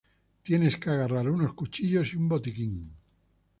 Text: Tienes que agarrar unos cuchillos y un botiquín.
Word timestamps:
Tienes 0.47 0.77
que 0.77 0.89
agarrar 0.89 1.29
unos 1.29 1.53
cuchillos 1.53 2.11
y 2.11 2.15
un 2.17 2.27
botiquín. 2.27 2.91